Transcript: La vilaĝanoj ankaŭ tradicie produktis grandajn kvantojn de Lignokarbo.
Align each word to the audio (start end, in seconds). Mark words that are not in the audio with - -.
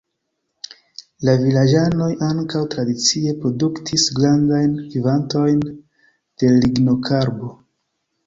La 1.27 1.33
vilaĝanoj 1.41 2.07
ankaŭ 2.27 2.61
tradicie 2.75 3.35
produktis 3.43 4.07
grandajn 4.21 4.73
kvantojn 4.95 5.63
de 5.75 6.49
Lignokarbo. 6.63 7.53